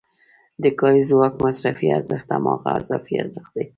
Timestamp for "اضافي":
2.79-3.13